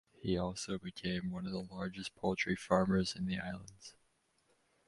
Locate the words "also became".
0.35-1.29